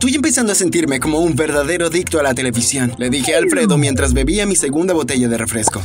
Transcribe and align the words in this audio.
Estoy 0.00 0.14
empezando 0.14 0.52
a 0.52 0.54
sentirme 0.54 0.98
como 0.98 1.20
un 1.20 1.36
verdadero 1.36 1.88
adicto 1.88 2.18
a 2.18 2.22
la 2.22 2.32
televisión, 2.32 2.94
le 2.96 3.10
dije 3.10 3.34
a 3.34 3.36
Alfredo 3.36 3.76
mientras 3.76 4.14
bebía 4.14 4.46
mi 4.46 4.56
segunda 4.56 4.94
botella 4.94 5.28
de 5.28 5.36
refresco. 5.36 5.82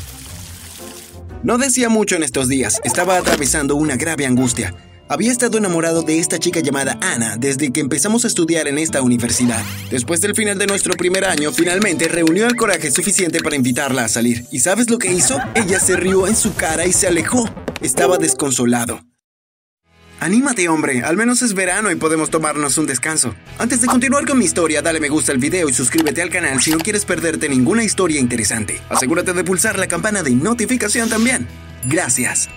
No 1.44 1.58
decía 1.58 1.90
mucho 1.90 2.16
en 2.16 2.24
estos 2.24 2.48
días, 2.48 2.80
estaba 2.86 3.18
atravesando 3.18 3.76
una 3.76 3.98
grave 3.98 4.26
angustia. 4.26 4.74
Había 5.10 5.34
estado 5.34 5.58
enamorado 5.58 6.02
de 6.02 6.20
esta 6.20 6.40
chica 6.40 6.62
llamada 6.62 6.98
Ana 7.02 7.36
desde 7.38 7.74
que 7.74 7.82
empezamos 7.82 8.24
a 8.24 8.30
estudiar 8.30 8.70
en 8.70 8.78
esta 8.78 9.02
universidad. 9.02 9.62
Después 9.92 10.22
del 10.22 10.34
final 10.34 10.58
de 10.58 10.68
nuestro 10.68 10.94
primer 10.94 11.26
año, 11.26 11.52
finalmente 11.52 12.08
reunió 12.08 12.48
el 12.48 12.56
coraje 12.56 12.92
suficiente 12.92 13.42
para 13.42 13.58
invitarla 13.58 14.06
a 14.06 14.08
salir. 14.08 14.46
¿Y 14.50 14.60
sabes 14.60 14.90
lo 14.90 14.98
que 14.98 15.12
hizo? 15.12 15.38
Ella 15.56 15.82
se 15.82 15.98
rió 15.98 16.26
en 16.26 16.38
su 16.38 16.54
cara 16.54 16.88
y 16.88 16.94
se 16.94 17.08
alejó. 17.08 17.50
Estaba 17.82 18.18
desconsolado. 18.18 19.02
Anímate, 20.20 20.70
hombre, 20.70 21.04
al 21.04 21.18
menos 21.18 21.42
es 21.42 21.54
verano 21.54 21.92
y 21.92 21.96
podemos 21.96 22.30
tomarnos 22.30 22.78
un 22.78 22.88
descanso. 22.88 23.36
Antes 23.58 23.82
de 23.82 23.88
continuar 23.88 24.26
con 24.26 24.38
mi 24.38 24.46
historia, 24.46 24.82
dale 24.82 25.00
me 25.00 25.10
gusta 25.10 25.32
al 25.32 25.38
video 25.38 25.70
y 25.70 25.74
suscríbete 25.74 26.22
al 26.22 26.30
canal 26.30 26.62
si 26.62 26.72
no 26.72 26.78
quieres 26.78 27.06
perderte 27.06 27.50
ninguna 27.50 27.84
historia 27.84 28.20
interesante. 28.20 28.82
Asegúrate 28.90 29.34
de 29.34 29.44
pulsar 29.44 29.78
la 29.78 29.88
campana 29.88 30.24
de 30.24 30.32
notificación 30.32 31.10
también. 31.10 31.48
Gracias. 31.86 32.50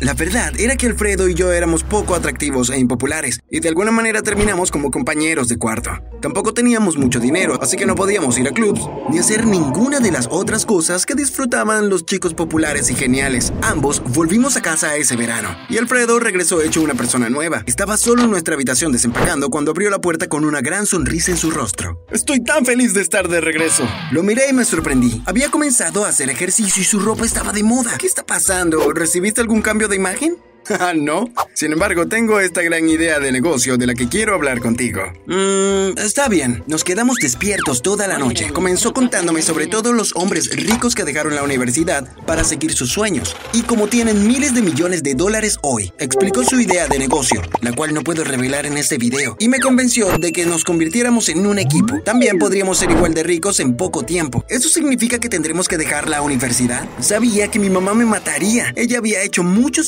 La 0.00 0.14
verdad 0.14 0.58
era 0.58 0.76
que 0.76 0.86
Alfredo 0.86 1.28
y 1.28 1.34
yo 1.34 1.52
éramos 1.52 1.84
poco 1.84 2.14
atractivos 2.14 2.70
e 2.70 2.78
impopulares, 2.78 3.40
y 3.50 3.60
de 3.60 3.68
alguna 3.68 3.90
manera 3.90 4.22
terminamos 4.22 4.70
como 4.70 4.90
compañeros 4.90 5.48
de 5.48 5.58
cuarto. 5.58 5.90
Tampoco 6.22 6.54
teníamos 6.54 6.96
mucho 6.96 7.20
dinero, 7.20 7.58
así 7.60 7.76
que 7.76 7.84
no 7.84 7.94
podíamos 7.94 8.38
ir 8.38 8.48
a 8.48 8.52
clubs, 8.52 8.80
ni 9.10 9.18
hacer 9.18 9.44
ninguna 9.44 10.00
de 10.00 10.10
las 10.10 10.26
otras 10.30 10.64
cosas 10.64 11.04
que 11.04 11.14
disfrutaban 11.14 11.90
los 11.90 12.06
chicos 12.06 12.32
populares 12.32 12.90
y 12.90 12.94
geniales. 12.94 13.52
Ambos 13.60 14.02
volvimos 14.02 14.56
a 14.56 14.62
casa 14.62 14.96
ese 14.96 15.16
verano, 15.16 15.54
y 15.68 15.76
Alfredo 15.76 16.18
regresó 16.18 16.62
hecho 16.62 16.80
una 16.80 16.94
persona 16.94 17.28
nueva. 17.28 17.62
Estaba 17.66 17.98
solo 17.98 18.22
en 18.22 18.30
nuestra 18.30 18.54
habitación 18.54 18.92
desempacando 18.92 19.50
cuando 19.50 19.72
abrió 19.72 19.90
la 19.90 20.00
puerta 20.00 20.28
con 20.28 20.46
una 20.46 20.62
gran 20.62 20.86
sonrisa 20.86 21.30
en 21.30 21.36
su 21.36 21.50
rostro. 21.50 22.06
Estoy 22.10 22.42
tan 22.42 22.64
feliz 22.64 22.94
de 22.94 23.02
estar 23.02 23.28
de 23.28 23.42
regreso. 23.42 23.86
Lo 24.12 24.22
miré 24.22 24.48
y 24.48 24.54
me 24.54 24.64
sorprendí. 24.64 25.22
Había 25.26 25.50
comenzado 25.50 26.06
a 26.06 26.08
hacer 26.08 26.30
ejercicio 26.30 26.80
y 26.80 26.86
su 26.86 27.00
ropa 27.00 27.26
estaba 27.26 27.52
de 27.52 27.62
moda. 27.62 27.98
¿Qué 27.98 28.06
está 28.06 28.24
pasando? 28.24 28.94
¿Recibiste 28.94 29.42
algún 29.42 29.60
cambio 29.60 29.89
de 29.90 29.96
imagen? 29.96 30.36
Ah, 30.80 30.92
no. 30.94 31.28
Sin 31.54 31.72
embargo, 31.72 32.06
tengo 32.06 32.40
esta 32.40 32.62
gran 32.62 32.88
idea 32.88 33.18
de 33.18 33.32
negocio 33.32 33.76
de 33.76 33.86
la 33.86 33.94
que 33.94 34.08
quiero 34.08 34.34
hablar 34.34 34.60
contigo. 34.60 35.02
Mmm, 35.26 35.98
está 35.98 36.28
bien. 36.28 36.62
Nos 36.66 36.84
quedamos 36.84 37.16
despiertos 37.16 37.82
toda 37.82 38.06
la 38.06 38.18
noche. 38.18 38.50
Comenzó 38.52 38.92
contándome 38.92 39.42
sobre 39.42 39.66
todos 39.66 39.94
los 39.94 40.14
hombres 40.14 40.50
ricos 40.54 40.94
que 40.94 41.04
dejaron 41.04 41.34
la 41.34 41.42
universidad 41.42 42.08
para 42.24 42.44
seguir 42.44 42.72
sus 42.72 42.90
sueños. 42.90 43.36
Y 43.52 43.62
como 43.62 43.88
tienen 43.88 44.26
miles 44.26 44.54
de 44.54 44.62
millones 44.62 45.02
de 45.02 45.14
dólares 45.14 45.58
hoy, 45.62 45.92
explicó 45.98 46.44
su 46.44 46.60
idea 46.60 46.86
de 46.86 46.98
negocio, 46.98 47.42
la 47.60 47.72
cual 47.72 47.92
no 47.92 48.02
puedo 48.02 48.24
revelar 48.24 48.64
en 48.66 48.76
este 48.76 48.96
video. 48.96 49.36
Y 49.38 49.48
me 49.48 49.60
convenció 49.60 50.18
de 50.18 50.32
que 50.32 50.46
nos 50.46 50.64
convirtiéramos 50.64 51.28
en 51.28 51.46
un 51.46 51.58
equipo. 51.58 52.00
También 52.04 52.38
podríamos 52.38 52.78
ser 52.78 52.90
igual 52.90 53.12
de 53.12 53.22
ricos 53.22 53.60
en 53.60 53.76
poco 53.76 54.04
tiempo. 54.04 54.44
¿Eso 54.48 54.68
significa 54.68 55.18
que 55.18 55.28
tendremos 55.28 55.68
que 55.68 55.76
dejar 55.76 56.08
la 56.08 56.22
universidad? 56.22 56.88
Sabía 57.00 57.48
que 57.48 57.58
mi 57.58 57.70
mamá 57.70 57.94
me 57.94 58.06
mataría. 58.06 58.72
Ella 58.76 58.98
había 58.98 59.22
hecho 59.22 59.42
mucho 59.42 59.82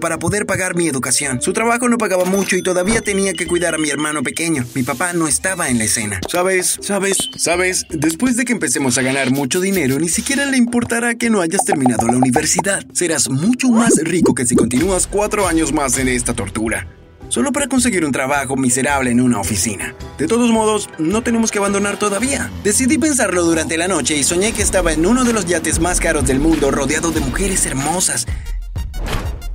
para 0.00 0.18
poder 0.18 0.46
pagar 0.46 0.74
mi 0.74 0.88
educación. 0.88 1.40
Su 1.42 1.52
trabajo 1.52 1.88
no 1.88 1.98
pagaba 1.98 2.24
mucho 2.24 2.56
y 2.56 2.62
todavía 2.62 3.00
tenía 3.00 3.32
que 3.32 3.46
cuidar 3.46 3.74
a 3.74 3.78
mi 3.78 3.90
hermano 3.90 4.22
pequeño. 4.22 4.64
Mi 4.74 4.82
papá 4.82 5.12
no 5.12 5.28
estaba 5.28 5.68
en 5.68 5.78
la 5.78 5.84
escena. 5.84 6.20
¿Sabes? 6.30 6.78
¿Sabes? 6.80 7.30
¿Sabes? 7.36 7.86
Después 7.90 8.36
de 8.36 8.44
que 8.44 8.52
empecemos 8.52 8.98
a 8.98 9.02
ganar 9.02 9.30
mucho 9.30 9.60
dinero, 9.60 9.98
ni 9.98 10.08
siquiera 10.08 10.46
le 10.46 10.56
importará 10.56 11.14
que 11.14 11.30
no 11.30 11.40
hayas 11.40 11.64
terminado 11.64 12.06
la 12.06 12.16
universidad. 12.16 12.84
Serás 12.92 13.28
mucho 13.28 13.68
más 13.70 13.94
rico 14.02 14.34
que 14.34 14.46
si 14.46 14.54
continúas 14.54 15.06
cuatro 15.06 15.46
años 15.46 15.72
más 15.72 15.98
en 15.98 16.08
esta 16.08 16.34
tortura 16.34 16.86
solo 17.28 17.50
para 17.50 17.66
conseguir 17.66 18.04
un 18.04 18.12
trabajo 18.12 18.56
miserable 18.56 19.10
en 19.10 19.20
una 19.20 19.40
oficina. 19.40 19.96
De 20.18 20.28
todos 20.28 20.52
modos, 20.52 20.88
no 20.98 21.22
tenemos 21.22 21.50
que 21.50 21.58
abandonar 21.58 21.98
todavía. 21.98 22.48
Decidí 22.62 22.96
pensarlo 22.96 23.42
durante 23.42 23.76
la 23.76 23.88
noche 23.88 24.16
y 24.16 24.22
soñé 24.22 24.52
que 24.52 24.62
estaba 24.62 24.92
en 24.92 25.04
uno 25.04 25.24
de 25.24 25.32
los 25.32 25.44
yates 25.46 25.80
más 25.80 25.98
caros 25.98 26.28
del 26.28 26.38
mundo 26.38 26.70
rodeado 26.70 27.10
de 27.10 27.18
mujeres 27.18 27.66
hermosas 27.66 28.26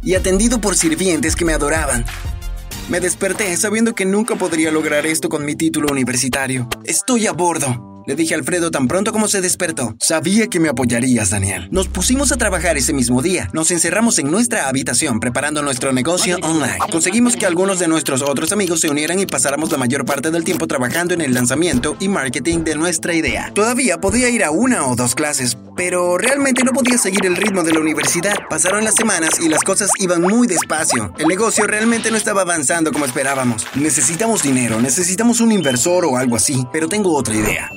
y 0.03 0.15
atendido 0.15 0.61
por 0.61 0.75
sirvientes 0.75 1.35
que 1.35 1.45
me 1.45 1.53
adoraban. 1.53 2.05
Me 2.89 2.99
desperté 2.99 3.55
sabiendo 3.57 3.93
que 3.93 4.05
nunca 4.05 4.35
podría 4.35 4.71
lograr 4.71 5.05
esto 5.05 5.29
con 5.29 5.45
mi 5.45 5.55
título 5.55 5.89
universitario. 5.91 6.67
Estoy 6.85 7.27
a 7.27 7.33
bordo. 7.33 7.88
Le 8.07 8.15
dije 8.15 8.33
a 8.33 8.37
Alfredo 8.37 8.71
tan 8.71 8.87
pronto 8.87 9.11
como 9.11 9.27
se 9.27 9.41
despertó. 9.41 9.95
Sabía 9.99 10.47
que 10.47 10.59
me 10.59 10.69
apoyarías, 10.69 11.29
Daniel. 11.29 11.67
Nos 11.71 11.87
pusimos 11.87 12.31
a 12.31 12.37
trabajar 12.37 12.77
ese 12.77 12.93
mismo 12.93 13.21
día. 13.21 13.49
Nos 13.53 13.71
encerramos 13.71 14.17
en 14.19 14.31
nuestra 14.31 14.67
habitación 14.67 15.19
preparando 15.19 15.61
nuestro 15.61 15.91
negocio 15.93 16.37
online. 16.41 16.79
Conseguimos 16.91 17.35
que 17.35 17.45
algunos 17.45 17.79
de 17.79 17.87
nuestros 17.87 18.21
otros 18.21 18.51
amigos 18.51 18.81
se 18.81 18.89
unieran 18.89 19.19
y 19.19 19.25
pasáramos 19.25 19.71
la 19.71 19.77
mayor 19.77 20.05
parte 20.05 20.31
del 20.31 20.43
tiempo 20.43 20.67
trabajando 20.67 21.13
en 21.13 21.21
el 21.21 21.33
lanzamiento 21.33 21.97
y 21.99 22.07
marketing 22.07 22.63
de 22.63 22.75
nuestra 22.75 23.13
idea. 23.13 23.51
Todavía 23.53 23.99
podía 23.99 24.29
ir 24.29 24.43
a 24.43 24.51
una 24.51 24.87
o 24.87 24.95
dos 24.95 25.15
clases, 25.15 25.57
pero 25.75 26.17
realmente 26.17 26.63
no 26.63 26.71
podía 26.71 26.97
seguir 26.97 27.25
el 27.25 27.35
ritmo 27.35 27.63
de 27.63 27.73
la 27.73 27.79
universidad. 27.79 28.35
Pasaron 28.49 28.83
las 28.83 28.95
semanas 28.95 29.39
y 29.39 29.49
las 29.49 29.63
cosas 29.63 29.89
iban 29.99 30.21
muy 30.21 30.47
despacio. 30.47 31.13
El 31.17 31.27
negocio 31.27 31.65
realmente 31.67 32.11
no 32.11 32.17
estaba 32.17 32.41
avanzando 32.41 32.91
como 32.91 33.05
esperábamos. 33.05 33.67
Necesitamos 33.75 34.43
dinero, 34.43 34.81
necesitamos 34.81 35.39
un 35.41 35.51
inversor 35.51 36.05
o 36.05 36.17
algo 36.17 36.35
así, 36.35 36.65
pero 36.71 36.87
tengo 36.87 37.15
otra 37.15 37.35
idea. 37.35 37.71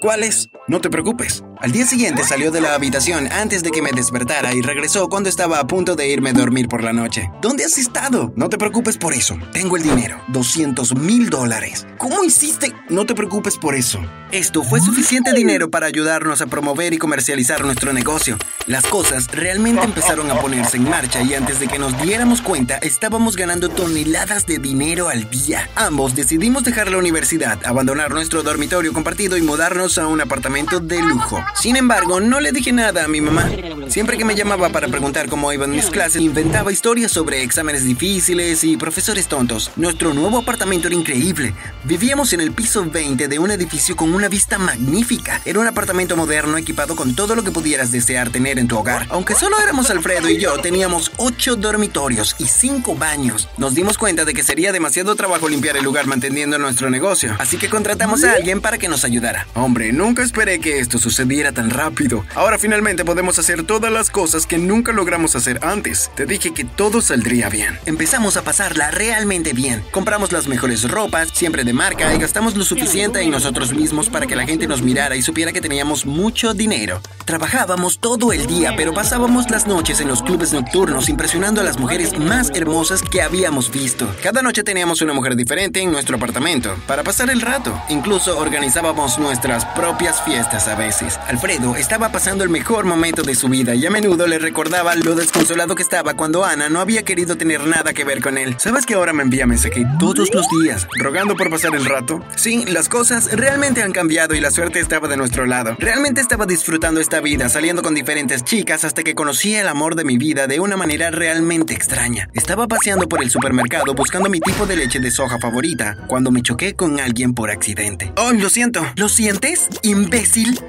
¿Cuál 0.00 0.22
es? 0.22 0.48
No 0.66 0.80
te 0.80 0.88
preocupes. 0.88 1.44
Al 1.60 1.72
día 1.72 1.84
siguiente 1.84 2.24
salió 2.24 2.50
de 2.50 2.62
la 2.62 2.74
habitación 2.74 3.30
antes 3.30 3.62
de 3.62 3.70
que 3.70 3.82
me 3.82 3.92
despertara 3.92 4.54
y 4.54 4.62
regresó 4.62 5.10
cuando 5.10 5.28
estaba 5.28 5.58
a 5.58 5.66
punto 5.66 5.94
de 5.94 6.08
irme 6.08 6.30
a 6.30 6.32
dormir 6.32 6.68
por 6.68 6.82
la 6.82 6.94
noche. 6.94 7.30
¿Dónde 7.42 7.64
has 7.64 7.76
estado? 7.76 8.32
No 8.34 8.48
te 8.48 8.56
preocupes 8.56 8.96
por 8.96 9.12
eso. 9.12 9.36
Tengo 9.52 9.76
el 9.76 9.82
dinero. 9.82 10.22
200 10.28 10.94
mil 10.96 11.28
dólares. 11.28 11.86
¿Cómo 11.98 12.24
hiciste? 12.24 12.74
No 12.88 13.04
te 13.04 13.14
preocupes 13.14 13.58
por 13.58 13.74
eso. 13.74 14.00
Esto 14.32 14.62
fue 14.62 14.80
suficiente 14.80 15.34
dinero 15.34 15.70
para 15.70 15.86
ayudarnos 15.86 16.40
a 16.40 16.46
promover 16.46 16.94
y 16.94 16.98
comercializar 16.98 17.62
nuestro 17.62 17.92
negocio. 17.92 18.38
Las 18.66 18.86
cosas 18.86 19.26
realmente 19.30 19.84
empezaron 19.84 20.30
a 20.30 20.40
ponerse 20.40 20.78
en 20.78 20.88
marcha 20.88 21.20
y 21.20 21.34
antes 21.34 21.60
de 21.60 21.68
que 21.68 21.78
nos 21.78 22.00
diéramos 22.00 22.40
cuenta 22.40 22.78
estábamos 22.78 23.36
ganando 23.36 23.68
toneladas 23.68 24.46
de 24.46 24.58
dinero 24.58 25.10
al 25.10 25.28
día. 25.28 25.68
Ambos 25.74 26.14
decidimos 26.14 26.64
dejar 26.64 26.90
la 26.90 26.96
universidad, 26.96 27.58
abandonar 27.66 28.12
nuestro 28.12 28.42
dormitorio 28.42 28.94
compartido 28.94 29.36
y 29.36 29.42
mudarnos 29.42 29.98
a 29.98 30.06
un 30.06 30.22
apartamento 30.22 30.80
de 30.80 31.02
lujo. 31.02 31.44
Sin 31.54 31.76
embargo, 31.76 32.20
no 32.20 32.40
le 32.40 32.52
dije 32.52 32.72
nada 32.72 33.04
a 33.04 33.08
mi 33.08 33.20
mamá. 33.20 33.48
Siempre 33.88 34.16
que 34.16 34.24
me 34.24 34.34
llamaba 34.34 34.70
para 34.70 34.88
preguntar 34.88 35.28
cómo 35.28 35.52
iban 35.52 35.70
mis 35.70 35.90
clases, 35.90 36.22
inventaba 36.22 36.72
historias 36.72 37.12
sobre 37.12 37.42
exámenes 37.42 37.84
difíciles 37.84 38.64
y 38.64 38.76
profesores 38.76 39.26
tontos. 39.26 39.70
Nuestro 39.76 40.14
nuevo 40.14 40.38
apartamento 40.38 40.86
era 40.86 40.96
increíble. 40.96 41.54
Vivíamos 41.84 42.32
en 42.32 42.40
el 42.40 42.52
piso 42.52 42.84
20 42.84 43.28
de 43.28 43.38
un 43.38 43.50
edificio 43.50 43.96
con 43.96 44.14
una 44.14 44.28
vista 44.28 44.58
magnífica. 44.58 45.40
Era 45.44 45.60
un 45.60 45.66
apartamento 45.66 46.16
moderno 46.16 46.56
equipado 46.56 46.96
con 46.96 47.14
todo 47.14 47.34
lo 47.34 47.42
que 47.42 47.50
pudieras 47.50 47.90
desear 47.90 48.30
tener 48.30 48.58
en 48.58 48.68
tu 48.68 48.78
hogar. 48.78 49.06
Aunque 49.10 49.34
solo 49.34 49.58
éramos 49.58 49.90
Alfredo 49.90 50.28
y 50.30 50.38
yo, 50.38 50.58
teníamos 50.58 51.12
8 51.16 51.56
dormitorios 51.56 52.36
y 52.38 52.46
5 52.46 52.94
baños. 52.94 53.48
Nos 53.58 53.74
dimos 53.74 53.98
cuenta 53.98 54.24
de 54.24 54.34
que 54.34 54.42
sería 54.42 54.72
demasiado 54.72 55.14
trabajo 55.16 55.48
limpiar 55.48 55.76
el 55.76 55.84
lugar 55.84 56.06
manteniendo 56.06 56.58
nuestro 56.58 56.90
negocio, 56.90 57.36
así 57.38 57.56
que 57.56 57.68
contratamos 57.68 58.24
a 58.24 58.34
alguien 58.34 58.60
para 58.60 58.78
que 58.78 58.88
nos 58.88 59.04
ayudara. 59.04 59.46
Hombre, 59.54 59.92
nunca 59.92 60.22
esperé 60.22 60.60
que 60.60 60.78
esto 60.78 60.98
sucediera 60.98 61.39
tan 61.48 61.70
rápido. 61.70 62.24
Ahora 62.34 62.58
finalmente 62.58 63.04
podemos 63.04 63.38
hacer 63.38 63.64
todas 63.64 63.90
las 63.90 64.10
cosas 64.10 64.46
que 64.46 64.58
nunca 64.58 64.92
logramos 64.92 65.34
hacer 65.34 65.58
antes. 65.62 66.10
Te 66.14 66.26
dije 66.26 66.52
que 66.52 66.64
todo 66.64 67.00
saldría 67.00 67.48
bien. 67.48 67.78
Empezamos 67.86 68.36
a 68.36 68.42
pasarla 68.42 68.90
realmente 68.90 69.52
bien. 69.52 69.82
Compramos 69.90 70.30
las 70.32 70.46
mejores 70.46 70.88
ropas, 70.90 71.30
siempre 71.32 71.64
de 71.64 71.72
marca, 71.72 72.14
y 72.14 72.18
gastamos 72.18 72.56
lo 72.56 72.64
suficiente 72.64 73.20
en 73.22 73.30
nosotros 73.30 73.72
mismos 73.72 74.08
para 74.10 74.26
que 74.26 74.36
la 74.36 74.46
gente 74.46 74.66
nos 74.66 74.82
mirara 74.82 75.16
y 75.16 75.22
supiera 75.22 75.52
que 75.52 75.60
teníamos 75.60 76.06
mucho 76.06 76.52
dinero. 76.54 77.00
Trabajábamos 77.24 77.98
todo 77.98 78.32
el 78.32 78.46
día, 78.46 78.74
pero 78.76 78.92
pasábamos 78.92 79.50
las 79.50 79.66
noches 79.66 80.00
en 80.00 80.08
los 80.08 80.22
clubes 80.22 80.52
nocturnos 80.52 81.08
impresionando 81.08 81.60
a 81.60 81.64
las 81.64 81.78
mujeres 81.78 82.18
más 82.18 82.50
hermosas 82.54 83.02
que 83.02 83.22
habíamos 83.22 83.70
visto. 83.70 84.08
Cada 84.22 84.42
noche 84.42 84.62
teníamos 84.62 85.00
una 85.02 85.12
mujer 85.12 85.36
diferente 85.36 85.80
en 85.80 85.92
nuestro 85.92 86.16
apartamento 86.16 86.76
para 86.86 87.02
pasar 87.02 87.30
el 87.30 87.40
rato. 87.40 87.80
Incluso 87.88 88.38
organizábamos 88.38 89.18
nuestras 89.18 89.64
propias 89.64 90.22
fiestas 90.22 90.68
a 90.68 90.74
veces. 90.74 91.18
Alfredo 91.30 91.76
estaba 91.76 92.10
pasando 92.10 92.42
el 92.42 92.50
mejor 92.50 92.84
momento 92.84 93.22
de 93.22 93.36
su 93.36 93.48
vida 93.48 93.76
y 93.76 93.86
a 93.86 93.90
menudo 93.90 94.26
le 94.26 94.40
recordaba 94.40 94.96
lo 94.96 95.14
desconsolado 95.14 95.76
que 95.76 95.82
estaba 95.84 96.14
cuando 96.14 96.44
Ana 96.44 96.68
no 96.68 96.80
había 96.80 97.04
querido 97.04 97.36
tener 97.36 97.68
nada 97.68 97.92
que 97.92 98.02
ver 98.02 98.20
con 98.20 98.36
él. 98.36 98.56
¿Sabes 98.58 98.84
que 98.84 98.94
ahora 98.94 99.12
me 99.12 99.22
envía 99.22 99.46
mensaje 99.46 99.86
todos 100.00 100.28
los 100.34 100.48
días 100.48 100.88
rogando 100.98 101.36
por 101.36 101.48
pasar 101.48 101.76
el 101.76 101.84
rato? 101.84 102.20
Sí, 102.34 102.64
las 102.66 102.88
cosas 102.88 103.30
realmente 103.30 103.80
han 103.80 103.92
cambiado 103.92 104.34
y 104.34 104.40
la 104.40 104.50
suerte 104.50 104.80
estaba 104.80 105.06
de 105.06 105.16
nuestro 105.16 105.46
lado. 105.46 105.76
Realmente 105.78 106.20
estaba 106.20 106.46
disfrutando 106.46 107.00
esta 107.00 107.20
vida, 107.20 107.48
saliendo 107.48 107.84
con 107.84 107.94
diferentes 107.94 108.42
chicas 108.42 108.82
hasta 108.82 109.04
que 109.04 109.14
conocí 109.14 109.54
el 109.54 109.68
amor 109.68 109.94
de 109.94 110.02
mi 110.02 110.18
vida 110.18 110.48
de 110.48 110.58
una 110.58 110.76
manera 110.76 111.12
realmente 111.12 111.74
extraña. 111.74 112.28
Estaba 112.32 112.66
paseando 112.66 113.08
por 113.08 113.22
el 113.22 113.30
supermercado 113.30 113.94
buscando 113.94 114.28
mi 114.30 114.40
tipo 114.40 114.66
de 114.66 114.74
leche 114.74 114.98
de 114.98 115.12
soja 115.12 115.38
favorita 115.38 115.96
cuando 116.08 116.32
me 116.32 116.42
choqué 116.42 116.74
con 116.74 116.98
alguien 116.98 117.34
por 117.34 117.52
accidente. 117.52 118.12
Oh, 118.16 118.32
lo 118.32 118.50
siento. 118.50 118.84
¿Lo 118.96 119.08
sientes? 119.08 119.68
Imbécil 119.82 120.60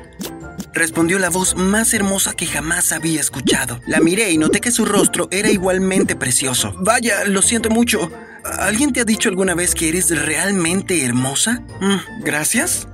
respondió 0.74 1.20
la 1.20 1.30
voz 1.30 1.56
más 1.56 1.94
hermosa 1.94 2.34
que 2.34 2.46
jamás 2.46 2.92
había 2.92 3.20
escuchado. 3.20 3.80
La 3.88 4.00
miré 4.00 4.32
y 4.32 4.38
noté 4.38 4.62
que 4.62 4.72
su 4.72 4.86
rostro 4.86 5.28
era 5.32 5.50
igualmente 5.50 6.16
precioso. 6.16 6.74
Vaya, 6.80 7.26
lo 7.26 7.42
siento 7.42 7.70
mucho. 7.70 8.12
¿Alguien 8.44 8.92
te 8.94 9.02
ha 9.02 9.06
dicho 9.06 9.30
alguna 9.30 9.54
vez 9.54 9.76
que 9.76 9.90
eres 9.90 10.10
realmente 10.26 11.06
hermosa? 11.06 11.62
Mm, 11.80 12.24
gracias. 12.24 12.88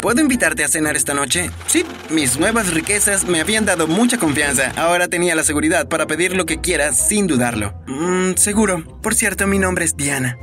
¿Puedo 0.00 0.20
invitarte 0.20 0.62
a 0.62 0.68
cenar 0.68 0.96
esta 0.96 1.12
noche? 1.12 1.50
Sí, 1.66 1.84
mis 2.10 2.38
nuevas 2.38 2.72
riquezas 2.72 3.24
me 3.24 3.40
habían 3.40 3.64
dado 3.64 3.88
mucha 3.88 4.16
confianza. 4.16 4.72
Ahora 4.76 5.08
tenía 5.08 5.34
la 5.34 5.42
seguridad 5.42 5.88
para 5.88 6.06
pedir 6.06 6.36
lo 6.36 6.46
que 6.46 6.60
quiera 6.60 6.92
sin 6.92 7.26
dudarlo. 7.26 7.74
Mm, 7.86 8.34
seguro. 8.36 9.00
Por 9.02 9.14
cierto, 9.14 9.46
mi 9.46 9.58
nombre 9.58 9.84
es 9.84 9.96
Diana. 9.96 10.38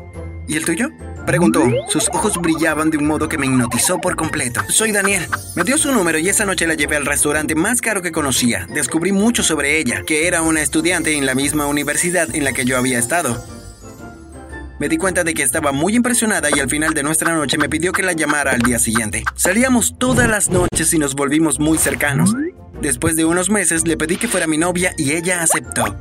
¿Y 0.47 0.57
el 0.57 0.65
tuyo? 0.65 0.89
Preguntó. 1.25 1.63
Sus 1.87 2.07
ojos 2.09 2.37
brillaban 2.39 2.91
de 2.91 2.97
un 2.97 3.07
modo 3.07 3.27
que 3.27 3.37
me 3.37 3.47
hipnotizó 3.47 3.99
por 3.99 4.15
completo. 4.15 4.61
Soy 4.69 4.91
Daniel. 4.91 5.27
Me 5.55 5.63
dio 5.63 5.77
su 5.77 5.91
número 5.91 6.19
y 6.19 6.29
esa 6.29 6.45
noche 6.45 6.67
la 6.67 6.75
llevé 6.75 6.95
al 6.95 7.05
restaurante 7.05 7.55
más 7.55 7.81
caro 7.81 8.01
que 8.01 8.11
conocía. 8.11 8.67
Descubrí 8.73 9.11
mucho 9.11 9.41
sobre 9.41 9.79
ella, 9.79 10.03
que 10.05 10.27
era 10.27 10.41
una 10.43 10.61
estudiante 10.61 11.15
en 11.17 11.25
la 11.25 11.33
misma 11.33 11.65
universidad 11.65 12.33
en 12.35 12.43
la 12.43 12.53
que 12.53 12.65
yo 12.65 12.77
había 12.77 12.99
estado. 12.99 13.43
Me 14.79 14.89
di 14.89 14.97
cuenta 14.97 15.23
de 15.23 15.33
que 15.33 15.41
estaba 15.41 15.71
muy 15.71 15.95
impresionada 15.95 16.49
y 16.53 16.59
al 16.59 16.69
final 16.69 16.93
de 16.93 17.01
nuestra 17.01 17.33
noche 17.33 17.57
me 17.57 17.69
pidió 17.69 17.91
que 17.91 18.03
la 18.03 18.11
llamara 18.11 18.51
al 18.51 18.61
día 18.61 18.77
siguiente. 18.77 19.23
Salíamos 19.35 19.95
todas 19.97 20.29
las 20.29 20.49
noches 20.49 20.93
y 20.93 20.99
nos 20.99 21.15
volvimos 21.15 21.59
muy 21.59 21.77
cercanos. 21.77 22.35
Después 22.81 23.15
de 23.15 23.25
unos 23.25 23.49
meses 23.49 23.87
le 23.87 23.95
pedí 23.97 24.17
que 24.17 24.27
fuera 24.27 24.47
mi 24.47 24.57
novia 24.57 24.93
y 24.97 25.13
ella 25.13 25.41
aceptó. 25.41 25.97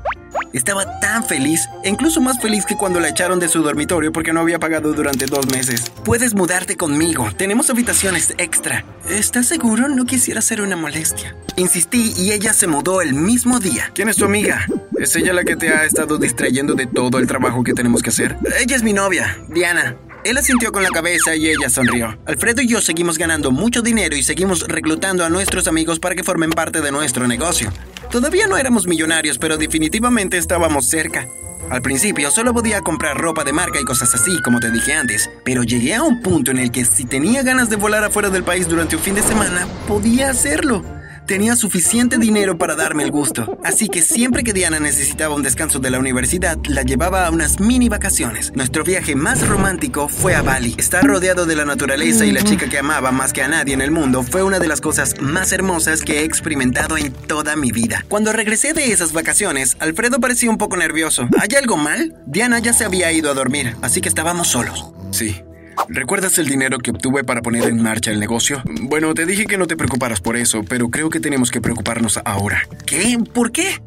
Estaba 0.54 1.00
tan 1.00 1.24
feliz, 1.24 1.68
incluso 1.82 2.20
más 2.20 2.40
feliz 2.40 2.64
que 2.64 2.76
cuando 2.76 3.00
la 3.00 3.08
echaron 3.08 3.40
de 3.40 3.48
su 3.48 3.60
dormitorio 3.60 4.12
porque 4.12 4.32
no 4.32 4.38
había 4.38 4.60
pagado 4.60 4.92
durante 4.92 5.26
dos 5.26 5.50
meses. 5.50 5.90
Puedes 6.04 6.32
mudarte 6.34 6.76
conmigo, 6.76 7.28
tenemos 7.36 7.70
habitaciones 7.70 8.34
extra. 8.38 8.84
¿Estás 9.10 9.46
seguro? 9.46 9.88
No 9.88 10.06
quisiera 10.06 10.40
ser 10.40 10.62
una 10.62 10.76
molestia. 10.76 11.34
Insistí 11.56 12.14
y 12.16 12.30
ella 12.30 12.52
se 12.52 12.68
mudó 12.68 13.02
el 13.02 13.14
mismo 13.14 13.58
día. 13.58 13.90
¿Quién 13.94 14.08
es 14.08 14.14
tu 14.14 14.26
amiga? 14.26 14.64
¿Es 14.96 15.16
ella 15.16 15.32
la 15.32 15.42
que 15.42 15.56
te 15.56 15.70
ha 15.70 15.84
estado 15.84 16.18
distrayendo 16.18 16.74
de 16.74 16.86
todo 16.86 17.18
el 17.18 17.26
trabajo 17.26 17.64
que 17.64 17.74
tenemos 17.74 18.00
que 18.00 18.10
hacer? 18.10 18.36
Ella 18.60 18.76
es 18.76 18.84
mi 18.84 18.92
novia, 18.92 19.36
Diana. 19.48 19.96
Él 20.22 20.38
asintió 20.38 20.70
con 20.70 20.84
la 20.84 20.90
cabeza 20.90 21.34
y 21.34 21.48
ella 21.48 21.68
sonrió. 21.68 22.16
Alfredo 22.26 22.62
y 22.62 22.68
yo 22.68 22.80
seguimos 22.80 23.18
ganando 23.18 23.50
mucho 23.50 23.82
dinero 23.82 24.16
y 24.16 24.22
seguimos 24.22 24.66
reclutando 24.68 25.24
a 25.24 25.30
nuestros 25.30 25.66
amigos 25.66 25.98
para 25.98 26.14
que 26.14 26.22
formen 26.22 26.50
parte 26.50 26.80
de 26.80 26.92
nuestro 26.92 27.26
negocio. 27.26 27.72
Todavía 28.14 28.46
no 28.46 28.56
éramos 28.56 28.87
millonarios, 28.87 29.38
pero 29.38 29.56
definitivamente 29.56 30.38
estábamos 30.38 30.87
cerca. 30.87 31.26
Al 31.69 31.82
principio 31.82 32.31
solo 32.31 32.55
podía 32.55 32.81
comprar 32.81 33.16
ropa 33.16 33.43
de 33.43 33.52
marca 33.52 33.81
y 33.81 33.84
cosas 33.84 34.14
así, 34.14 34.40
como 34.44 34.61
te 34.61 34.70
dije 34.70 34.93
antes, 34.93 35.28
pero 35.43 35.64
llegué 35.64 35.96
a 35.96 36.05
un 36.05 36.22
punto 36.22 36.52
en 36.52 36.58
el 36.58 36.70
que 36.70 36.84
si 36.84 37.06
tenía 37.06 37.43
ganas 37.43 37.70
de 37.70 37.75
volar 37.75 38.05
afuera 38.05 38.31
del 38.31 38.44
país 38.44 38.69
durante 38.69 38.94
un 38.94 39.02
fin 39.02 39.16
de 39.16 39.22
semana, 39.22 39.66
podía 39.88 40.31
hacerlo 40.31 40.84
tenía 41.26 41.56
suficiente 41.56 42.19
dinero 42.19 42.59
para 42.59 42.75
darme 42.75 43.03
el 43.03 43.11
gusto. 43.11 43.59
Así 43.65 43.88
que 43.88 44.03
siempre 44.03 44.44
que 44.44 44.53
Diana 44.53 44.81
necesitaba 44.81 45.35
un 45.35 45.43
descanso 45.43 45.79
de 45.79 45.91
la 45.91 45.99
universidad, 45.99 46.59
la 46.69 46.82
llevaba 46.82 47.26
a 47.26 47.31
unas 47.31 47.61
mini 47.61 47.88
vacaciones. 47.88 48.53
Nuestro 48.55 48.85
viaje 48.85 49.15
más 49.15 49.47
romántico 49.47 50.09
fue 50.09 50.35
a 50.35 50.43
Bali. 50.43 50.75
Estar 50.79 51.05
rodeado 51.05 51.47
de 51.47 51.56
la 51.56 51.65
naturaleza 51.65 52.25
y 52.25 52.32
la 52.32 52.43
chica 52.43 52.69
que 52.69 52.79
amaba 52.79 53.12
más 53.12 53.32
que 53.32 53.43
a 53.43 53.49
nadie 53.49 53.75
en 53.75 53.81
el 53.81 53.91
mundo 53.91 54.23
fue 54.23 54.43
una 54.43 54.59
de 54.59 54.69
las 54.69 54.81
cosas 54.81 55.21
más 55.21 55.53
hermosas 55.53 56.03
que 56.03 56.21
he 56.21 56.25
experimentado 56.25 56.97
en 56.97 57.12
toda 57.12 57.56
mi 57.56 57.73
vida. 57.73 58.05
Cuando 58.09 58.32
regresé 58.32 58.73
de 58.73 58.93
esas 58.93 59.12
vacaciones, 59.12 59.76
Alfredo 59.81 60.21
parecía 60.21 60.50
un 60.50 60.59
poco 60.59 60.76
nervioso. 60.76 61.29
¿Hay 61.41 61.56
algo 61.56 61.76
mal? 61.76 62.15
Diana 62.26 62.59
ya 62.59 62.73
se 62.73 62.85
había 62.85 63.12
ido 63.12 63.31
a 63.31 63.35
dormir, 63.35 63.76
así 63.82 64.00
que 64.00 64.09
estábamos 64.09 64.49
solos. 64.49 64.93
Sí, 65.11 65.43
¿Recuerdas 65.88 66.38
el 66.38 66.47
dinero 66.47 66.79
que 66.79 66.91
obtuve 66.91 67.25
para 67.25 67.43
poner 67.43 67.65
en 67.65 67.82
marcha 67.82 68.11
el 68.11 68.21
negocio? 68.21 68.62
Bueno, 68.82 69.15
te 69.15 69.26
dije 69.26 69.47
que 69.47 69.59
no 69.59 69.67
te 69.67 69.76
preocuparas 69.76 70.21
por 70.21 70.37
eso, 70.37 70.62
pero 70.69 70.88
creo 70.88 71.11
que 71.11 71.21
tenemos 71.21 71.50
que 71.50 71.61
preocuparnos 71.61 72.21
ahora. 72.25 72.67
¿Qué? 72.87 73.19
¿Por 73.32 73.53
qué? 73.53 73.81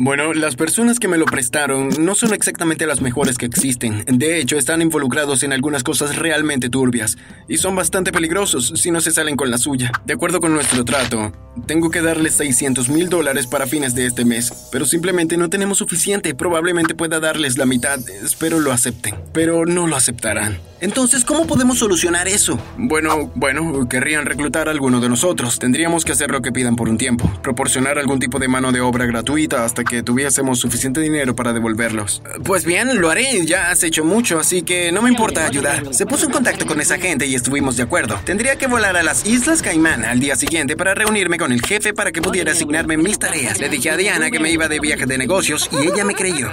Bueno, 0.00 0.32
las 0.32 0.54
personas 0.54 1.00
que 1.00 1.08
me 1.08 1.18
lo 1.18 1.24
prestaron 1.24 1.88
no 1.98 2.14
son 2.14 2.32
exactamente 2.32 2.86
las 2.86 3.00
mejores 3.00 3.36
que 3.36 3.46
existen. 3.46 4.04
De 4.06 4.38
hecho, 4.38 4.56
están 4.56 4.80
involucrados 4.80 5.42
en 5.42 5.52
algunas 5.52 5.82
cosas 5.82 6.14
realmente 6.14 6.70
turbias 6.70 7.18
y 7.48 7.56
son 7.56 7.74
bastante 7.74 8.12
peligrosos 8.12 8.74
si 8.76 8.92
no 8.92 9.00
se 9.00 9.10
salen 9.10 9.36
con 9.36 9.50
la 9.50 9.58
suya. 9.58 9.90
De 10.04 10.14
acuerdo 10.14 10.40
con 10.40 10.54
nuestro 10.54 10.84
trato, 10.84 11.32
tengo 11.66 11.90
que 11.90 12.00
darles 12.00 12.34
600 12.34 12.88
mil 12.90 13.08
dólares 13.08 13.48
para 13.48 13.66
fines 13.66 13.96
de 13.96 14.06
este 14.06 14.24
mes, 14.24 14.68
pero 14.70 14.86
simplemente 14.86 15.36
no 15.36 15.50
tenemos 15.50 15.78
suficiente. 15.78 16.32
Probablemente 16.32 16.94
pueda 16.94 17.18
darles 17.18 17.58
la 17.58 17.66
mitad, 17.66 17.98
espero 18.08 18.60
lo 18.60 18.70
acepten, 18.70 19.16
pero 19.32 19.66
no 19.66 19.88
lo 19.88 19.96
aceptarán. 19.96 20.60
Entonces, 20.80 21.24
¿cómo 21.24 21.46
podemos 21.48 21.80
solucionar 21.80 22.28
eso? 22.28 22.56
Bueno, 22.76 23.32
bueno, 23.34 23.88
querrían 23.88 24.26
reclutar 24.26 24.68
a 24.68 24.70
alguno 24.70 25.00
de 25.00 25.08
nosotros. 25.08 25.58
Tendríamos 25.58 26.04
que 26.04 26.12
hacer 26.12 26.30
lo 26.30 26.40
que 26.40 26.52
pidan 26.52 26.76
por 26.76 26.88
un 26.88 26.98
tiempo. 26.98 27.28
Proporcionar 27.42 27.98
algún 27.98 28.20
tipo 28.20 28.38
de 28.38 28.46
mano 28.46 28.70
de 28.70 28.80
obra 28.80 29.04
gratuita 29.04 29.64
hasta 29.64 29.82
que 29.82 29.87
tuviésemos 30.02 30.58
suficiente 30.58 31.00
dinero 31.00 31.34
para 31.34 31.52
devolverlos. 31.52 32.22
Pues 32.44 32.64
bien, 32.64 33.00
lo 33.00 33.10
haré. 33.10 33.44
Ya 33.46 33.70
has 33.70 33.82
hecho 33.82 34.04
mucho, 34.04 34.38
así 34.38 34.62
que 34.62 34.92
no 34.92 35.02
me 35.02 35.10
importa 35.10 35.46
ayudar. 35.46 35.94
Se 35.94 36.06
puso 36.06 36.26
en 36.26 36.32
contacto 36.32 36.66
con 36.66 36.80
esa 36.80 36.98
gente 36.98 37.26
y 37.26 37.34
estuvimos 37.34 37.76
de 37.76 37.82
acuerdo. 37.82 38.20
Tendría 38.24 38.56
que 38.56 38.66
volar 38.66 38.96
a 38.96 39.02
las 39.02 39.26
Islas 39.26 39.62
Caimán 39.62 40.04
al 40.04 40.20
día 40.20 40.36
siguiente 40.36 40.76
para 40.76 40.94
reunirme 40.94 41.38
con 41.38 41.52
el 41.52 41.62
jefe 41.62 41.94
para 41.94 42.12
que 42.12 42.22
pudiera 42.22 42.52
asignarme 42.52 42.96
mis 42.96 43.18
tareas. 43.18 43.60
Le 43.60 43.68
dije 43.68 43.90
a 43.90 43.96
Diana 43.96 44.30
que 44.30 44.38
me 44.38 44.50
iba 44.50 44.68
de 44.68 44.80
viaje 44.80 45.06
de 45.06 45.18
negocios 45.18 45.68
y 45.72 45.86
ella 45.86 46.04
me 46.04 46.14
creyó. 46.14 46.50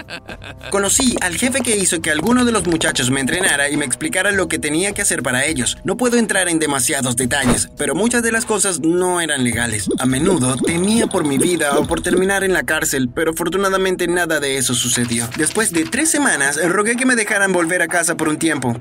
Conocí 0.71 1.15
al 1.21 1.35
jefe 1.35 1.61
que 1.61 1.77
hizo 1.77 2.01
que 2.01 2.11
alguno 2.11 2.45
de 2.45 2.51
los 2.51 2.65
muchachos 2.67 3.11
me 3.11 3.19
entrenara 3.19 3.69
y 3.69 3.77
me 3.77 3.85
explicara 3.85 4.31
lo 4.31 4.47
que 4.47 4.59
tenía 4.59 4.93
que 4.93 5.01
hacer 5.01 5.23
para 5.23 5.45
ellos. 5.45 5.77
No 5.83 5.97
puedo 5.97 6.17
entrar 6.17 6.49
en 6.49 6.59
demasiados 6.59 7.15
detalles, 7.15 7.69
pero 7.77 7.95
muchas 7.95 8.23
de 8.23 8.31
las 8.31 8.45
cosas 8.45 8.79
no 8.79 9.21
eran 9.21 9.43
legales. 9.43 9.89
A 9.99 10.05
menudo 10.05 10.55
temía 10.57 11.07
por 11.07 11.25
mi 11.25 11.37
vida 11.37 11.77
o 11.77 11.85
por 11.85 12.01
terminar 12.01 12.43
en 12.43 12.53
la 12.53 12.63
cárcel, 12.63 13.09
pero 13.25 13.33
afortunadamente 13.33 14.07
nada 14.07 14.39
de 14.39 14.59
eso 14.59 14.75
sucedió. 14.75 15.27
Después 15.35 15.71
de 15.71 15.85
tres 15.85 16.11
semanas, 16.11 16.63
rogué 16.63 16.95
que 16.95 17.07
me 17.07 17.15
dejaran 17.15 17.51
volver 17.51 17.81
a 17.81 17.87
casa 17.87 18.15
por 18.15 18.29
un 18.29 18.37
tiempo. 18.37 18.77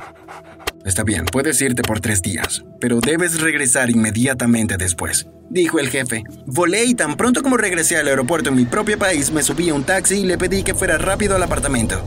Está 0.85 1.03
bien, 1.03 1.25
puedes 1.25 1.63
irte 1.63 1.81
por 1.81 2.01
tres 2.01 2.21
días, 2.21 2.63
pero 2.79 3.01
debes 3.01 3.41
regresar 3.41 3.89
inmediatamente 3.89 4.77
después, 4.77 5.29
dijo 5.49 5.79
el 5.79 5.89
jefe. 5.89 6.25
Volé 6.45 6.85
y 6.85 6.95
tan 6.95 7.17
pronto 7.17 7.43
como 7.43 7.57
regresé 7.57 7.97
al 7.97 8.07
aeropuerto 8.07 8.51
en 8.51 8.57
mi 8.57 8.67
propio 8.67 8.99
país, 8.99 9.31
me 9.31 9.43
subí 9.43 9.71
a 9.71 9.75
un 9.75 9.85
taxi 9.85 10.17
y 10.17 10.25
le 10.25 10.37
pedí 10.37 10.63
que 10.63 10.75
fuera 10.75 10.99
rápido 10.99 11.37
al 11.37 11.43
apartamento. 11.43 12.03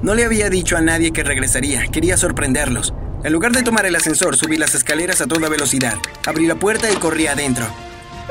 No 0.00 0.14
le 0.14 0.24
había 0.24 0.48
dicho 0.48 0.76
a 0.76 0.80
nadie 0.80 1.12
que 1.12 1.24
regresaría, 1.24 1.88
quería 1.88 2.16
sorprenderlos. 2.16 2.94
En 3.24 3.32
lugar 3.32 3.50
de 3.50 3.64
tomar 3.64 3.84
el 3.84 3.96
ascensor, 3.96 4.36
subí 4.36 4.58
las 4.58 4.76
escaleras 4.76 5.20
a 5.20 5.26
toda 5.26 5.48
velocidad. 5.48 5.96
Abrí 6.24 6.46
la 6.46 6.54
puerta 6.54 6.88
y 6.88 6.94
corrí 6.94 7.26
adentro. 7.26 7.66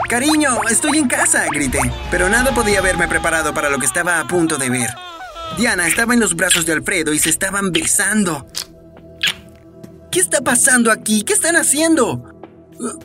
Cariño, 0.09 0.59
estoy 0.69 0.97
en 0.97 1.07
casa, 1.07 1.45
grité, 1.51 1.79
pero 2.09 2.29
nada 2.29 2.53
podía 2.53 2.79
haberme 2.79 3.07
preparado 3.07 3.53
para 3.53 3.69
lo 3.69 3.79
que 3.79 3.85
estaba 3.85 4.19
a 4.19 4.27
punto 4.27 4.57
de 4.57 4.69
ver. 4.69 4.89
Diana 5.57 5.87
estaba 5.87 6.13
en 6.13 6.19
los 6.19 6.35
brazos 6.35 6.65
de 6.65 6.73
Alfredo 6.73 7.13
y 7.13 7.19
se 7.19 7.29
estaban 7.29 7.71
besando. 7.71 8.47
¿Qué 10.11 10.19
está 10.19 10.41
pasando 10.41 10.91
aquí? 10.91 11.23
¿Qué 11.23 11.33
están 11.33 11.55
haciendo? 11.55 12.31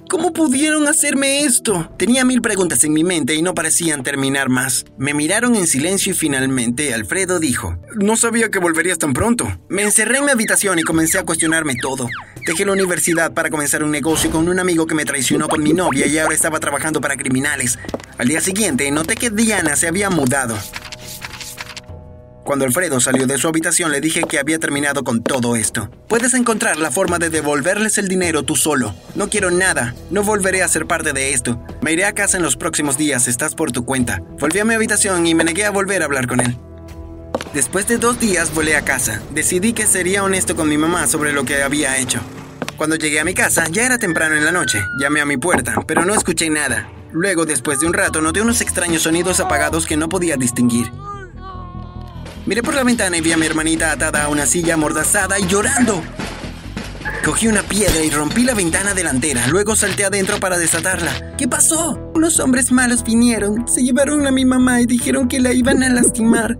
¿Cómo 0.09 0.33
pudieron 0.33 0.89
hacerme 0.89 1.41
esto? 1.41 1.93
Tenía 1.99 2.25
mil 2.25 2.41
preguntas 2.41 2.83
en 2.85 2.93
mi 2.93 3.05
mente 3.05 3.35
y 3.35 3.43
no 3.43 3.55
parecían 3.55 4.03
terminar 4.03 4.49
más. 4.49 4.87
Me 4.97 5.13
miraron 5.13 5.55
en 5.55 5.67
silencio 5.67 6.13
y 6.13 6.17
finalmente 6.17 6.95
Alfredo 6.95 7.39
dijo, 7.39 7.77
No 7.95 8.17
sabía 8.17 8.51
que 8.51 8.59
volverías 8.59 8.99
tan 8.99 9.13
pronto. 9.13 9.47
Me 9.69 9.83
encerré 9.83 10.19
en 10.19 10.25
mi 10.25 10.31
habitación 10.31 10.79
y 10.79 10.83
comencé 10.83 11.19
a 11.19 11.25
cuestionarme 11.25 11.75
todo. 11.77 12.09
Dejé 12.47 12.65
la 12.65 12.75
universidad 12.75 13.33
para 13.33 13.51
comenzar 13.51 13.83
un 13.83 13.91
negocio 13.91 14.31
con 14.31 14.49
un 14.49 14.61
amigo 14.61 14.87
que 14.87 14.95
me 14.95 15.05
traicionó 15.05 15.49
con 15.49 15.65
mi 15.65 15.73
novia 15.73 16.07
y 16.07 16.17
ahora 16.17 16.33
estaba 16.33 16.61
trabajando 16.61 17.01
para 17.01 17.17
criminales. 17.17 17.77
Al 18.19 18.29
día 18.29 18.41
siguiente 18.41 18.89
noté 18.93 19.17
que 19.17 19.31
Diana 19.31 19.75
se 19.75 19.89
había 19.89 20.11
mudado. 20.11 20.57
Cuando 22.45 22.65
Alfredo 22.65 23.01
salió 23.01 23.27
de 23.27 23.37
su 23.37 23.49
habitación 23.49 23.91
le 23.91 24.01
dije 24.01 24.23
que 24.23 24.39
había 24.39 24.61
terminado 24.61 25.03
con 25.03 25.25
todo 25.25 25.57
esto. 25.57 25.91
Puedes 26.09 26.35
encontrar 26.35 26.77
la 26.77 26.93
forma 26.93 27.19
de 27.19 27.31
devolverles 27.31 27.99
el 27.99 28.07
dinero 28.07 28.45
tú 28.45 28.55
solo. 28.55 28.95
No 29.17 29.29
quiero 29.29 29.51
nada. 29.51 29.97
No 30.13 30.23
volveré 30.23 30.63
a 30.63 30.69
ser 30.69 30.87
parte 30.87 31.13
de 31.13 31.33
esto. 31.33 31.61
Me 31.83 31.95
iré 31.95 32.05
a 32.05 32.13
casa 32.13 32.37
en 32.37 32.45
los 32.45 32.57
próximos 32.57 32.97
días. 32.97 33.27
Estás 33.27 33.57
por 33.57 33.73
tu 33.73 33.85
cuenta. 33.85 34.23
Volví 34.39 34.61
a 34.61 34.65
mi 34.65 34.75
habitación 34.75 35.27
y 35.27 35.35
me 35.35 35.43
negué 35.43 35.65
a 35.65 35.73
volver 35.73 36.03
a 36.03 36.05
hablar 36.05 36.29
con 36.29 36.39
él. 36.39 36.57
Después 37.55 37.89
de 37.89 37.99
dos 37.99 38.21
días 38.21 38.55
volé 38.55 38.77
a 38.77 38.83
casa. 38.83 39.21
Decidí 39.35 39.73
que 39.73 39.87
sería 39.87 40.23
honesto 40.23 40.55
con 40.55 40.69
mi 40.69 40.79
mamá 40.79 41.09
sobre 41.09 41.33
lo 41.33 41.45
que 41.45 41.65
había 41.65 41.99
hecho. 41.99 42.21
Cuando 42.77 42.97
llegué 42.97 43.21
a 43.21 43.25
mi 43.25 43.33
casa, 43.33 43.65
ya 43.71 43.87
era 43.87 43.97
temprano 43.97 44.37
en 44.37 44.45
la 44.45 44.53
noche. 44.53 44.85
Llamé 44.99 45.23
a 45.23 45.25
mi 45.25 45.39
puerta, 45.39 45.77
pero 45.87 46.05
no 46.05 46.15
escuché 46.15 46.51
nada. 46.51 46.89
Luego, 47.11 47.47
después 47.47 47.81
de 47.81 47.87
un 47.87 47.95
rato, 47.95 48.21
noté 48.21 48.43
unos 48.43 48.61
extraños 48.61 49.03
sonidos 49.03 49.41
apagados 49.41 49.87
que 49.87 49.97
no 49.97 50.11
podía 50.11 50.37
distinguir. 50.37 50.93
Miré 52.45 52.63
por 52.63 52.75
la 52.75 52.85
ventana 52.85 53.17
y 53.17 53.23
vi 53.23 53.33
a 53.33 53.39
mi 53.39 53.47
hermanita 53.47 53.93
atada 53.93 54.25
a 54.25 54.29
una 54.29 54.45
silla 54.45 54.75
amordazada 54.75 55.39
y 55.41 55.47
llorando. 55.47 56.03
Cogí 57.25 57.49
una 57.49 57.63
piedra 57.63 58.05
y 58.05 58.11
rompí 58.11 58.45
la 58.45 58.55
ventana 58.55 58.93
delantera. 58.93 59.47
Luego 59.49 59.75
salté 59.75 60.05
adentro 60.05 60.39
para 60.39 60.59
desatarla. 60.59 61.35
¿Qué 61.39 61.49
pasó? 61.49 61.99
Unos 62.15 62.39
hombres 62.41 62.71
malos 62.73 63.03
vinieron, 63.03 63.67
se 63.67 63.83
llevaron 63.83 64.27
a 64.27 64.31
mi 64.31 64.45
mamá 64.45 64.83
y 64.83 64.87
dijeron 64.87 65.29
que 65.29 65.41
la 65.41 65.55
iban 65.55 65.83
a 65.83 65.89
lastimar. 65.89 66.59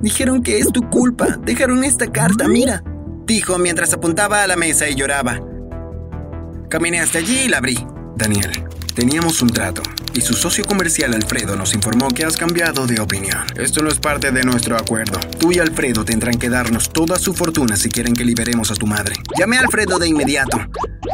Dijeron 0.00 0.42
que 0.42 0.58
es 0.58 0.72
tu 0.72 0.88
culpa. 0.88 1.36
Dejaron 1.42 1.84
esta 1.84 2.10
carta, 2.10 2.48
mira. 2.48 2.82
Dijo 3.28 3.56
mientras 3.58 3.92
apuntaba 3.92 4.42
a 4.42 4.48
la 4.48 4.56
mesa 4.56 4.88
y 4.88 4.96
lloraba. 4.96 5.40
Caminé 6.68 6.98
hasta 6.98 7.18
allí 7.18 7.42
y 7.44 7.48
la 7.48 7.58
abrí. 7.58 7.78
Daniel, 8.16 8.50
Teníamos 8.98 9.42
un 9.42 9.50
trato, 9.50 9.80
y 10.12 10.22
su 10.22 10.34
socio 10.34 10.64
comercial 10.64 11.14
Alfredo 11.14 11.54
nos 11.54 11.72
informó 11.72 12.08
que 12.08 12.24
has 12.24 12.36
cambiado 12.36 12.84
de 12.84 12.98
opinión. 12.98 13.44
Esto 13.56 13.80
no 13.80 13.90
es 13.90 14.00
parte 14.00 14.32
de 14.32 14.42
nuestro 14.42 14.76
acuerdo. 14.76 15.20
Tú 15.38 15.52
y 15.52 15.60
Alfredo 15.60 16.04
tendrán 16.04 16.36
que 16.36 16.50
darnos 16.50 16.92
toda 16.92 17.16
su 17.16 17.32
fortuna 17.32 17.76
si 17.76 17.90
quieren 17.90 18.12
que 18.12 18.24
liberemos 18.24 18.72
a 18.72 18.74
tu 18.74 18.88
madre. 18.88 19.14
Llamé 19.38 19.56
a 19.56 19.60
Alfredo 19.60 20.00
de 20.00 20.08
inmediato. 20.08 20.58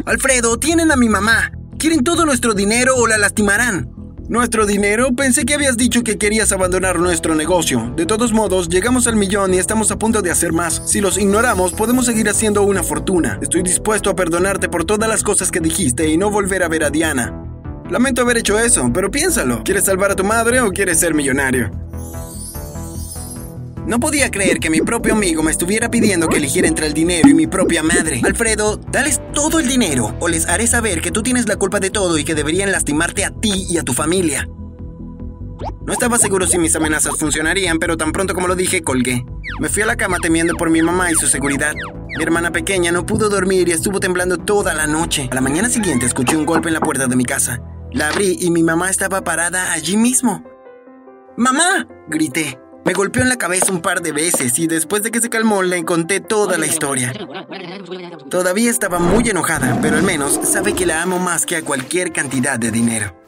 Alfredo, 0.07 0.57
tienen 0.57 0.91
a 0.91 0.95
mi 0.95 1.09
mamá. 1.09 1.51
Quieren 1.77 2.03
todo 2.03 2.25
nuestro 2.25 2.55
dinero 2.55 2.95
o 2.95 3.05
la 3.05 3.19
lastimarán. 3.19 3.94
¿Nuestro 4.27 4.65
dinero? 4.65 5.13
Pensé 5.15 5.45
que 5.45 5.53
habías 5.53 5.77
dicho 5.77 6.03
que 6.03 6.17
querías 6.17 6.51
abandonar 6.51 6.99
nuestro 6.99 7.35
negocio. 7.35 7.93
De 7.95 8.07
todos 8.07 8.33
modos, 8.33 8.69
llegamos 8.69 9.05
al 9.05 9.15
millón 9.15 9.53
y 9.53 9.59
estamos 9.59 9.91
a 9.91 9.99
punto 9.99 10.23
de 10.23 10.31
hacer 10.31 10.51
más. 10.51 10.81
Si 10.87 10.99
los 10.99 11.19
ignoramos, 11.19 11.73
podemos 11.73 12.07
seguir 12.07 12.27
haciendo 12.27 12.63
una 12.63 12.81
fortuna. 12.81 13.37
Estoy 13.43 13.61
dispuesto 13.61 14.09
a 14.09 14.15
perdonarte 14.15 14.67
por 14.67 14.83
todas 14.83 15.07
las 15.07 15.21
cosas 15.21 15.51
que 15.51 15.59
dijiste 15.59 16.09
y 16.09 16.17
no 16.17 16.31
volver 16.31 16.63
a 16.63 16.67
ver 16.67 16.85
a 16.85 16.89
Diana. 16.89 17.39
Lamento 17.91 18.23
haber 18.23 18.37
hecho 18.37 18.57
eso, 18.57 18.89
pero 18.91 19.11
piénsalo. 19.11 19.61
¿Quieres 19.63 19.85
salvar 19.85 20.09
a 20.09 20.15
tu 20.15 20.23
madre 20.23 20.59
o 20.59 20.71
quieres 20.71 20.99
ser 20.99 21.13
millonario? 21.13 21.69
No 23.87 23.99
podía 23.99 24.31
creer 24.31 24.59
que 24.59 24.71
mi 24.71 24.81
propio 24.81 25.13
amigo 25.13 25.43
me 25.43 25.51
estuviera 25.51 25.91
pidiendo 25.91 26.27
que 26.27 26.37
eligiera 26.37 26.67
entre 26.67 26.87
el 26.87 26.93
dinero 26.93 27.29
y 27.29 27.35
mi 27.35 27.45
propia 27.45 27.83
madre. 27.83 28.19
Alfredo, 28.23 28.77
dales 28.77 29.21
todo 29.33 29.59
el 29.59 29.67
dinero 29.67 30.15
o 30.19 30.27
les 30.27 30.47
haré 30.47 30.65
saber 30.65 31.01
que 31.01 31.11
tú 31.11 31.21
tienes 31.21 31.47
la 31.47 31.57
culpa 31.57 31.79
de 31.79 31.91
todo 31.91 32.17
y 32.17 32.23
que 32.23 32.33
deberían 32.33 32.71
lastimarte 32.71 33.23
a 33.23 33.29
ti 33.29 33.67
y 33.69 33.77
a 33.77 33.83
tu 33.83 33.93
familia. 33.93 34.47
No 35.85 35.93
estaba 35.93 36.17
seguro 36.17 36.47
si 36.47 36.57
mis 36.57 36.75
amenazas 36.75 37.15
funcionarían, 37.19 37.77
pero 37.77 37.95
tan 37.95 38.11
pronto 38.11 38.33
como 38.33 38.47
lo 38.47 38.55
dije, 38.55 38.81
colgué. 38.81 39.23
Me 39.59 39.69
fui 39.69 39.83
a 39.83 39.85
la 39.85 39.95
cama 39.95 40.17
temiendo 40.19 40.55
por 40.55 40.71
mi 40.71 40.81
mamá 40.81 41.11
y 41.11 41.15
su 41.15 41.27
seguridad. 41.27 41.73
Mi 42.17 42.23
hermana 42.23 42.51
pequeña 42.51 42.91
no 42.91 43.05
pudo 43.05 43.29
dormir 43.29 43.69
y 43.69 43.71
estuvo 43.71 43.99
temblando 43.99 44.37
toda 44.37 44.73
la 44.73 44.87
noche. 44.87 45.29
A 45.31 45.35
la 45.35 45.41
mañana 45.41 45.69
siguiente 45.69 46.07
escuché 46.07 46.35
un 46.35 46.47
golpe 46.47 46.69
en 46.69 46.73
la 46.73 46.79
puerta 46.79 47.05
de 47.05 47.15
mi 47.15 47.23
casa. 47.23 47.61
La 47.91 48.09
abrí 48.09 48.35
y 48.41 48.49
mi 48.49 48.63
mamá 48.63 48.89
estaba 48.89 49.23
parada 49.23 49.73
allí 49.73 49.95
mismo. 49.95 50.43
¡Mamá! 51.37 51.87
grité. 52.07 52.57
Me 52.85 52.93
golpeó 52.93 53.23
en 53.23 53.29
la 53.29 53.37
cabeza 53.37 53.71
un 53.71 53.81
par 53.81 54.03
de 54.03 54.11
veces 54.11 54.59
y 54.59 54.67
después 54.67 55.01
de 55.01 55.09
que 55.09 55.19
se 55.19 55.31
calmó 55.31 55.63
le 55.63 55.83
conté 55.83 56.19
toda 56.19 56.59
la 56.59 56.67
historia. 56.67 57.11
Todavía 58.29 58.69
estaba 58.69 58.99
muy 58.99 59.27
enojada, 59.27 59.79
pero 59.81 59.97
al 59.97 60.03
menos 60.03 60.39
sabe 60.43 60.73
que 60.73 60.85
la 60.85 61.01
amo 61.01 61.17
más 61.17 61.47
que 61.47 61.55
a 61.55 61.63
cualquier 61.63 62.13
cantidad 62.13 62.59
de 62.59 62.69
dinero. 62.69 63.24